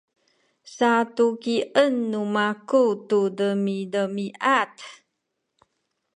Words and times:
satukien 0.75 1.93
nu 2.11 2.21
maku 2.35 2.83
tu 3.07 3.19
demidemiad 3.37 4.73